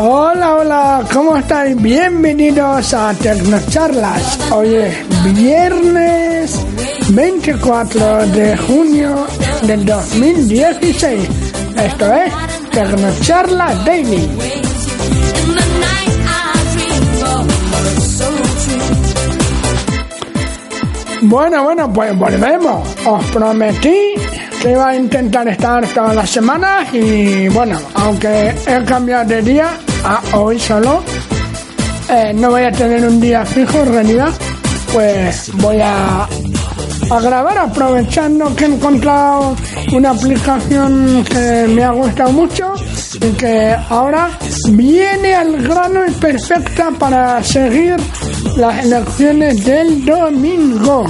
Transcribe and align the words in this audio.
Hola, 0.00 0.54
hola, 0.54 1.04
¿cómo 1.12 1.36
estáis? 1.36 1.74
Bienvenidos 1.82 2.94
a 2.94 3.12
Tecnocharlas. 3.14 4.38
Hoy 4.52 4.76
es 4.76 5.34
viernes 5.34 6.64
24 7.08 8.28
de 8.28 8.56
junio 8.58 9.26
del 9.62 9.84
2016. 9.84 11.28
Esto 11.76 12.14
es 12.14 12.32
Tecnocharlas 12.70 13.84
Daily. 13.84 14.30
Bueno, 21.22 21.64
bueno, 21.64 21.92
pues 21.92 22.16
volvemos. 22.16 22.88
Os 23.04 23.24
prometí 23.32 24.14
que 24.62 24.70
iba 24.70 24.90
a 24.90 24.94
intentar 24.94 25.48
estar 25.48 25.84
todas 25.88 26.14
las 26.14 26.30
semanas 26.30 26.94
y 26.94 27.48
bueno, 27.48 27.80
aunque 27.94 28.54
he 28.64 28.84
cambiado 28.84 29.24
de 29.24 29.42
día 29.42 29.70
a 30.04 30.22
hoy 30.36 30.58
solo, 30.58 31.02
eh, 32.10 32.32
no 32.34 32.50
voy 32.50 32.62
a 32.62 32.72
tener 32.72 33.04
un 33.06 33.20
día 33.20 33.44
fijo 33.44 33.78
en 33.78 33.92
realidad, 33.92 34.32
pues 34.92 35.50
voy 35.54 35.80
a, 35.80 36.24
a 37.10 37.20
grabar 37.20 37.58
aprovechando 37.58 38.54
que 38.54 38.64
he 38.64 38.68
encontrado 38.68 39.56
una 39.92 40.10
aplicación 40.10 41.24
que 41.24 41.66
me 41.68 41.84
ha 41.84 41.90
gustado 41.90 42.32
mucho 42.32 42.74
y 43.14 43.30
que 43.32 43.74
ahora 43.88 44.30
viene 44.70 45.34
al 45.34 45.62
grano 45.62 46.06
y 46.06 46.10
perfecta 46.12 46.90
para 46.98 47.42
seguir 47.42 47.96
las 48.56 48.84
elecciones 48.84 49.64
del 49.64 50.04
domingo. 50.04 51.06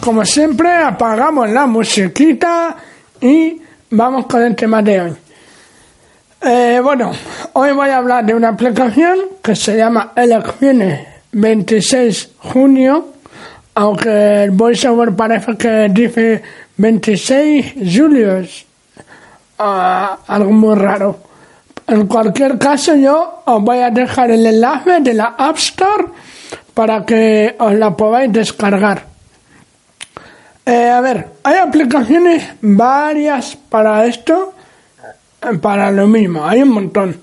Como 0.00 0.24
siempre, 0.24 0.74
apagamos 0.74 1.50
la 1.50 1.66
musiquita 1.66 2.74
y 3.20 3.60
vamos 3.90 4.24
con 4.24 4.42
el 4.42 4.56
tema 4.56 4.80
de 4.80 5.00
hoy. 5.00 5.12
Eh, 6.40 6.80
bueno, 6.82 7.12
hoy 7.52 7.72
voy 7.72 7.90
a 7.90 7.98
hablar 7.98 8.24
de 8.24 8.34
una 8.34 8.48
aplicación 8.48 9.18
que 9.42 9.54
se 9.54 9.76
llama 9.76 10.12
Elecciones 10.16 11.06
26 11.32 12.30
junio, 12.38 13.08
aunque 13.74 14.44
el 14.44 14.52
voiceover 14.52 15.14
parece 15.14 15.56
que 15.58 15.88
dice 15.90 16.42
26 16.78 17.74
julio, 17.94 18.42
ah, 19.58 20.18
algo 20.26 20.50
muy 20.50 20.76
raro. 20.76 21.18
En 21.86 22.06
cualquier 22.06 22.56
caso, 22.56 22.94
yo 22.94 23.42
os 23.44 23.62
voy 23.62 23.78
a 23.78 23.90
dejar 23.90 24.30
el 24.30 24.46
enlace 24.46 25.00
de 25.00 25.12
la 25.12 25.34
App 25.36 25.58
Store 25.58 26.06
para 26.72 27.04
que 27.04 27.54
os 27.58 27.74
la 27.74 27.94
podáis 27.94 28.32
descargar. 28.32 29.09
Eh, 30.66 30.90
a 30.90 31.00
ver, 31.00 31.26
hay 31.42 31.56
aplicaciones 31.56 32.44
varias 32.60 33.56
para 33.56 34.04
esto, 34.06 34.54
eh, 35.42 35.56
para 35.58 35.90
lo 35.90 36.06
mismo, 36.06 36.44
hay 36.46 36.62
un 36.62 36.68
montón. 36.68 37.20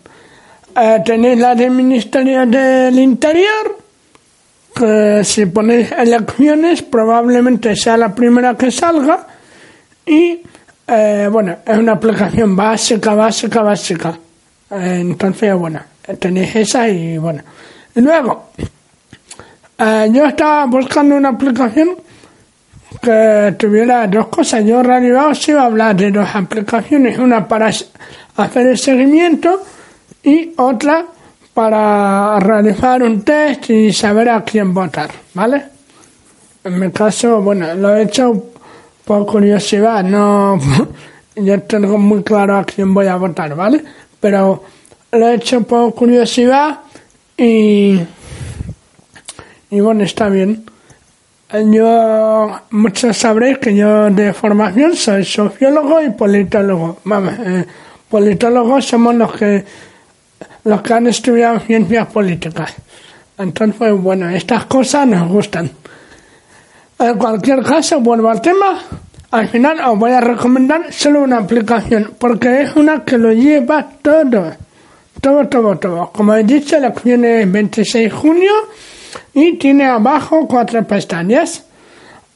Eh, 0.76 1.02
tenéis 1.06 1.40
la 1.40 1.54
del 1.54 1.72
Ministerio 1.72 2.46
del 2.46 2.98
Interior, 2.98 3.78
que 4.76 5.22
si 5.24 5.46
ponéis 5.46 5.92
elecciones 5.92 6.82
probablemente 6.82 7.76
sea 7.76 7.98
la 7.98 8.14
primera 8.14 8.56
que 8.56 8.72
salga 8.72 9.28
y 10.06 10.42
bueno, 11.30 11.58
es 11.66 11.78
una 11.78 11.94
aplicación 11.94 12.56
básica, 12.56 13.14
básica, 13.14 13.61
básica. 13.61 14.17
entonces, 14.72 15.54
bueno, 15.54 15.82
tenéis 16.17 16.56
esa 16.56 16.88
y 16.88 17.17
bueno. 17.17 17.44
Y 17.94 18.00
luego, 18.00 18.52
yo 19.78 20.26
estaba 20.26 20.66
buscando 20.66 21.16
una 21.16 21.30
aplicación 21.30 21.98
que 23.02 23.55
tuviera 23.58 24.08
dos 24.08 24.27
cosas. 24.27 24.64
Yo 24.65 24.81
realidad 24.81 25.27
os 25.27 25.48
iba 25.48 25.61
a 25.61 25.65
hablar 25.65 25.95
de 25.95 26.11
dos 26.11 26.27
aplicaciones, 26.33 27.17
una 27.17 27.48
para 27.48 27.67
hacer 27.67 28.67
el 28.67 28.77
seguimiento 28.77 29.61
y 30.23 30.53
otra 30.58 31.05
para 31.53 32.39
realizar 32.39 33.02
un 33.03 33.23
test 33.23 33.70
y 33.70 33.92
saber 33.92 34.30
a 34.30 34.43
quién 34.43 34.73
votar, 34.73 35.09
¿vale? 35.33 35.64
En 36.64 36.80
mi 36.80 36.92
caso, 36.92 37.42
bueno, 37.42 37.73
lo 37.73 37.95
he 37.95 38.03
hecho 38.03 38.52
por 39.04 39.25
curiosidad, 39.25 40.04
no 40.04 40.59
yo 41.36 41.61
tengo 41.64 41.98
muy 41.98 42.23
claro 42.23 42.58
a 42.58 42.64
quién 42.64 42.93
voy 42.93 43.08
a 43.08 43.15
votar, 43.15 43.55
¿vale? 43.55 43.83
Pero 44.19 44.64
lo 45.11 45.27
he 45.27 45.36
hecho 45.36 45.61
por 45.64 45.95
curiosidad 45.95 46.80
y 47.36 47.99
y 49.69 49.80
bueno, 49.81 50.04
está 50.04 50.30
bien. 50.30 50.64
Yo, 51.50 52.60
muchos 52.72 53.16
sabréis 53.16 53.60
que 53.60 53.74
yo 53.74 54.10
de 54.10 54.34
formación 54.34 54.98
soy 54.98 55.24
sociólogo 55.24 56.02
y 56.02 56.10
politólogo. 56.10 56.98
Vamos, 57.06 57.34
eh, 57.40 57.66
politólogos 58.10 58.86
somos 58.86 59.16
los 59.16 59.32
que, 59.32 59.64
los 60.66 60.82
que 60.82 60.94
han 60.94 61.08
estudiado 61.08 61.60
ciencias 61.62 62.08
políticas. 62.08 62.76
Entonces, 63.38 63.94
bueno, 63.94 64.30
estas 64.30 64.66
cosas 64.66 65.08
nos 65.08 65.30
gustan. 65.30 65.72
En 67.00 67.18
cualquier 67.18 67.64
caso, 67.64 68.02
vuelvo 68.02 68.30
al 68.30 68.42
tema. 68.42 68.82
Al 69.32 69.48
final 69.48 69.80
os 69.88 69.98
voy 69.98 70.12
a 70.12 70.20
recomendar 70.20 70.92
solo 70.92 71.22
una 71.22 71.38
aplicación, 71.38 72.12
porque 72.20 72.64
es 72.64 72.76
una 72.76 73.06
que 73.06 73.18
lo 73.18 73.32
lleva 73.32 73.88
todo. 74.02 74.52
Todo, 75.22 75.48
todo, 75.48 75.78
todo. 75.78 76.12
Como 76.12 76.34
he 76.34 76.44
dicho, 76.44 76.78
la 76.78 76.90
acción 76.90 77.24
es 77.24 77.50
26 77.50 78.04
de 78.04 78.10
junio 78.10 78.52
y 79.33 79.58
tiene 79.58 79.86
abajo 79.86 80.48
cuatro 80.48 80.83
pestañas. 80.86 81.66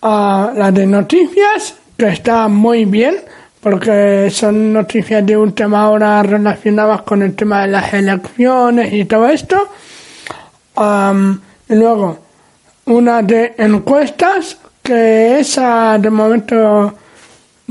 Ah, 0.01 0.51
la 0.55 0.71
de 0.71 0.85
noticias, 0.85 1.75
que 1.97 2.07
está 2.07 2.47
muy 2.47 2.85
bien, 2.85 3.17
porque 3.61 4.29
son 4.31 4.73
noticias 4.73 5.25
de 5.25 5.37
última 5.37 5.89
hora 5.89 6.23
relacionadas 6.23 7.03
con 7.03 7.21
el 7.21 7.35
tema 7.35 7.61
de 7.61 7.67
las 7.67 7.93
elecciones 7.93 8.91
y 8.93 9.05
todo 9.05 9.29
esto. 9.29 9.69
y 11.69 11.75
luego, 11.75 12.19
una 12.85 13.21
de 13.21 13.53
encuestas, 13.57 14.57
que 14.81 15.39
esa 15.39 15.97
de 15.99 16.09
momento 16.09 16.95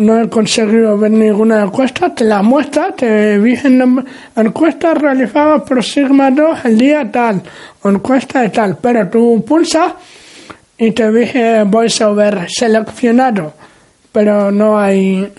no 0.01 0.19
he 0.19 0.29
conseguido 0.31 0.97
ver 0.97 1.11
ninguna 1.11 1.63
encuesta, 1.63 2.15
te 2.15 2.25
la 2.25 2.43
muestra, 2.43 2.93
te 2.93 3.39
dicen 3.39 4.07
encuesta 4.35 4.95
realizada 4.95 5.63
por 5.63 5.85
Sigma 5.85 6.31
2 6.31 6.65
el 6.65 6.79
día 6.79 7.11
tal, 7.13 7.43
encuesta 7.85 8.41
de 8.41 8.49
tal, 8.49 8.79
pero 8.79 9.09
tú 9.11 9.45
pulsas 9.47 9.93
y 10.79 10.93
te 10.93 11.13
dije 11.13 11.65
voiceover 11.65 12.47
seleccionado, 12.49 13.53
pero 14.11 14.51
no 14.51 14.79
hay, 14.79 15.31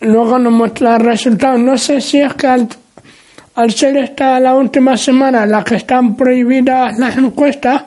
luego 0.00 0.40
no 0.40 0.50
muestra 0.50 0.96
el 0.96 1.04
resultado. 1.04 1.56
No 1.56 1.78
sé 1.78 2.00
si 2.00 2.20
es 2.20 2.34
que 2.34 2.48
al, 2.48 3.70
ser 3.70 3.96
esta 3.98 4.40
la 4.40 4.56
última 4.56 4.96
semana 4.96 5.46
la 5.46 5.62
que 5.62 5.76
están 5.76 6.16
prohibidas 6.16 6.98
las 6.98 7.16
encuestas, 7.16 7.84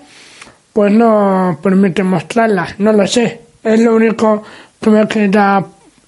pues 0.72 0.94
no 0.94 1.59
permite 1.62 2.01
mostrarlas, 2.01 2.80
no 2.80 2.94
lo 2.94 3.06
sé. 3.06 3.41
Es 3.62 3.81
lo 3.81 3.94
único 3.94 4.41
que 4.80 4.90
me 4.90 5.06
queda 5.06 5.63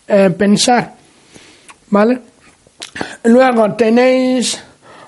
eh, 0.07 0.29
pensar. 0.31 0.93
¿Vale? 1.89 2.19
Luego 3.23 3.73
tenéis 3.73 4.61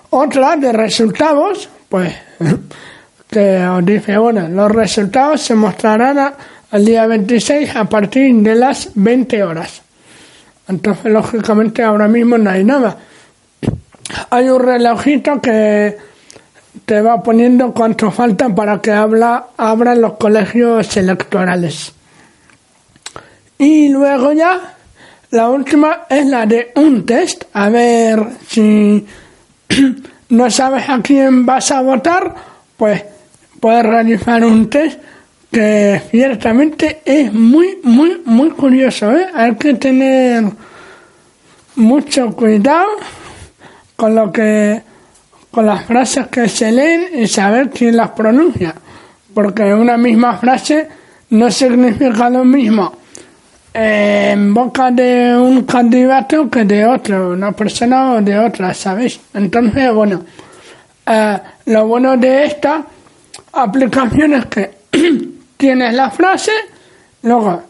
otra 0.09 0.55
de 0.55 0.71
resultados, 0.71 1.69
pues 1.89 2.13
que 3.29 3.65
os 3.65 3.85
dice, 3.85 4.17
bueno, 4.17 4.47
los 4.47 4.71
resultados 4.71 5.41
se 5.41 5.55
mostrarán 5.55 6.33
al 6.71 6.85
día 6.85 7.05
26 7.07 7.75
a 7.75 7.85
partir 7.85 8.33
de 8.35 8.55
las 8.55 8.89
20 8.95 9.43
horas. 9.43 9.81
Entonces, 10.67 11.11
lógicamente, 11.11 11.83
ahora 11.83 12.07
mismo 12.07 12.37
no 12.37 12.49
hay 12.49 12.63
nada. 12.63 12.97
Hay 14.29 14.49
un 14.49 14.61
relojito 14.61 15.41
que 15.41 15.97
te 16.85 17.01
va 17.01 17.21
poniendo 17.21 17.73
cuánto 17.73 18.11
falta 18.11 18.53
para 18.53 18.79
que 18.79 18.91
habla, 18.91 19.47
abran 19.57 20.01
los 20.01 20.13
colegios 20.13 20.95
electorales. 20.97 21.93
Y 23.57 23.89
luego 23.89 24.33
ya 24.33 24.74
la 25.35 25.49
última 25.49 26.05
es 26.09 26.25
la 26.27 26.45
de 26.45 26.71
un 26.75 27.05
test. 27.05 27.43
A 27.51 27.69
ver 27.69 28.25
si 28.47 29.05
no 30.29 30.49
sabes 30.49 30.87
a 30.87 31.01
quién 31.01 31.45
vas 31.45 31.71
a 31.71 31.81
votar, 31.81 32.33
pues 32.77 33.03
puedes 33.59 33.83
realizar 33.83 34.45
un 34.45 34.69
test 34.69 34.97
que 35.51 36.01
ciertamente 36.09 37.01
es 37.03 37.33
muy, 37.33 37.79
muy, 37.83 38.21
muy 38.23 38.51
curioso. 38.51 39.11
¿eh? 39.11 39.27
Hay 39.33 39.55
que 39.55 39.73
tener 39.73 40.45
mucho 41.75 42.31
cuidado 42.31 42.87
con 43.97 44.15
lo 44.15 44.31
que 44.31 44.81
con 45.51 45.65
las 45.65 45.85
frases 45.85 46.27
que 46.27 46.47
se 46.47 46.71
leen 46.71 47.07
y 47.13 47.27
saber 47.27 47.69
quién 47.69 47.95
las 47.95 48.11
pronuncia, 48.11 48.73
porque 49.33 49.63
una 49.73 49.97
misma 49.97 50.37
frase 50.37 50.87
no 51.29 51.49
significa 51.49 52.29
lo 52.29 52.43
mismo 52.43 53.04
en 53.77 54.53
boca 54.53 54.89
de 54.89 55.35
un 55.35 55.63
candidato 55.63 56.49
que 56.49 56.63
de 56.63 56.85
otro, 56.85 57.31
una 57.31 57.51
persona 57.51 58.13
o 58.13 58.21
de 58.21 58.39
otra, 58.39 58.73
¿sabéis? 58.73 59.19
Entonces, 59.33 59.93
bueno, 59.93 60.23
eh, 61.05 61.37
lo 61.65 61.85
bueno 61.85 62.15
de 62.15 62.45
esta 62.45 62.85
aplicación 63.51 64.33
es 64.35 64.45
que 64.45 64.71
tienes 65.57 65.93
la 65.93 66.09
frase, 66.09 66.53
luego 67.23 67.63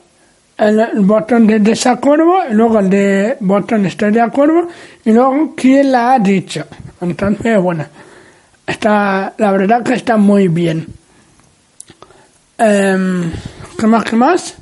el, 0.60 0.88
botón 0.98 1.48
de 1.48 1.60
desacuerdo, 1.60 2.36
luego 2.52 2.78
el 2.78 2.90
de 2.92 3.38
botón 3.40 3.88
estoy 3.88 4.12
de 4.12 4.22
acuerdo 4.22 4.68
y 5.04 5.12
luego 5.12 5.56
quién 5.56 5.92
la 5.92 6.14
ha 6.14 6.20
dicho. 6.20 6.66
Entonces, 7.02 7.60
bueno, 7.60 7.84
está, 8.68 9.34
la 9.40 9.52
verdad 9.52 9.82
que 9.82 9.96
está 9.96 10.18
muy 10.18 10.50
bien. 10.50 10.86
Eh, 12.60 13.32
¿Qué 13.80 13.88
más? 13.88 14.04
¿Qué 14.04 14.16
más? 14.16 14.56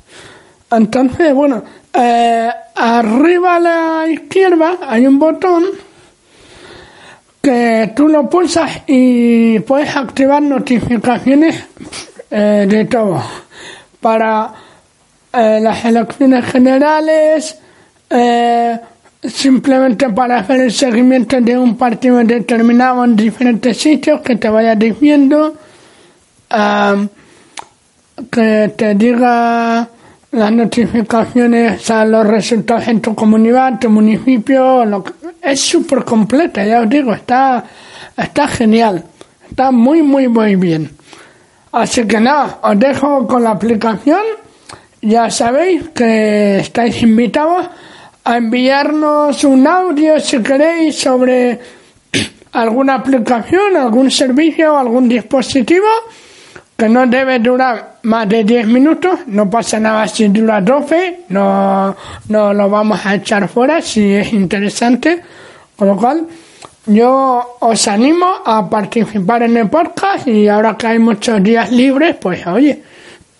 Entonces, 0.76 1.32
bueno, 1.34 1.62
eh, 1.92 2.50
arriba 2.74 3.56
a 3.56 3.60
la 3.60 4.06
izquierda 4.08 4.78
hay 4.82 5.06
un 5.06 5.18
botón 5.18 5.64
que 7.40 7.92
tú 7.94 8.08
lo 8.08 8.28
pulsas 8.28 8.82
y 8.86 9.58
puedes 9.60 9.94
activar 9.94 10.42
notificaciones 10.42 11.64
eh, 12.30 12.66
de 12.68 12.84
todo. 12.86 13.22
Para 14.00 14.52
eh, 15.32 15.60
las 15.62 15.84
elecciones 15.84 16.44
generales, 16.46 17.58
simplemente 19.22 20.08
para 20.10 20.38
hacer 20.38 20.60
el 20.60 20.72
seguimiento 20.72 21.40
de 21.40 21.58
un 21.58 21.76
partido 21.76 22.18
determinado 22.18 23.04
en 23.04 23.16
diferentes 23.16 23.76
sitios 23.76 24.20
que 24.20 24.36
te 24.36 24.48
vaya 24.48 24.74
diciendo, 24.76 25.54
que 28.30 28.72
te 28.76 28.94
diga 28.94 29.88
las 30.34 30.52
notificaciones 30.52 31.90
a 31.90 32.04
los 32.04 32.26
resultados 32.26 32.88
en 32.88 33.00
tu 33.00 33.14
comunidad, 33.14 33.78
tu 33.78 33.88
municipio, 33.88 34.84
lo 34.84 35.04
es 35.40 35.60
súper 35.60 36.04
completa, 36.04 36.64
ya 36.64 36.80
os 36.80 36.88
digo, 36.88 37.12
está, 37.12 37.64
está 38.16 38.48
genial, 38.48 39.04
está 39.48 39.70
muy, 39.70 40.02
muy, 40.02 40.28
muy 40.28 40.56
bien. 40.56 40.90
Así 41.72 42.06
que 42.06 42.20
nada, 42.20 42.60
os 42.62 42.78
dejo 42.78 43.26
con 43.26 43.44
la 43.44 43.50
aplicación 43.50 44.22
ya 45.04 45.28
sabéis 45.30 45.90
que 45.90 46.60
estáis 46.60 47.02
invitados 47.02 47.68
a 48.24 48.38
enviarnos 48.38 49.44
un 49.44 49.66
audio 49.66 50.18
si 50.18 50.42
queréis 50.42 50.96
sobre 50.96 51.60
alguna 52.52 52.94
aplicación, 52.94 53.76
algún 53.76 54.10
servicio, 54.10 54.78
algún 54.78 55.06
dispositivo 55.06 55.88
que 56.76 56.88
no 56.88 57.06
debe 57.06 57.38
durar 57.38 57.98
más 58.02 58.28
de 58.28 58.44
10 58.44 58.66
minutos, 58.66 59.20
no 59.26 59.48
pasa 59.48 59.78
nada 59.78 60.08
si 60.08 60.28
dura 60.28 60.60
12, 60.60 61.20
no, 61.28 61.96
no 62.28 62.52
lo 62.52 62.68
vamos 62.68 63.06
a 63.06 63.14
echar 63.14 63.48
fuera 63.48 63.80
si 63.80 64.12
es 64.12 64.32
interesante, 64.32 65.22
con 65.76 65.88
lo 65.88 65.96
cual 65.96 66.26
yo 66.86 67.56
os 67.60 67.88
animo 67.88 68.26
a 68.44 68.68
participar 68.68 69.44
en 69.44 69.56
el 69.56 69.70
podcast 69.70 70.26
y 70.26 70.48
ahora 70.48 70.76
que 70.76 70.88
hay 70.88 70.98
muchos 70.98 71.42
días 71.42 71.70
libres, 71.70 72.16
pues 72.16 72.46
oye, 72.46 72.82